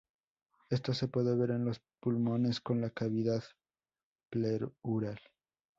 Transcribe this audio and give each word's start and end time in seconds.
Esto 0.71 0.95
se 0.95 1.07
puede 1.09 1.35
ver 1.37 1.51
en 1.51 1.63
los 1.63 1.79
pulmones, 1.99 2.59
con 2.59 2.81
la 2.81 2.89
cavidad 2.89 3.43
pleural. 4.31 5.19